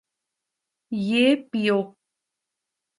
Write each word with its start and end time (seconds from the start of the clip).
یہ 0.91 1.35
پیو 1.51 1.79